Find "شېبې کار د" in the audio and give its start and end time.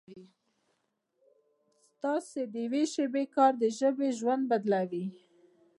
2.93-3.63